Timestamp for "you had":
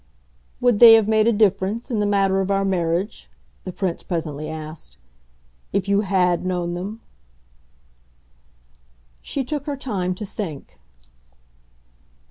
5.87-6.43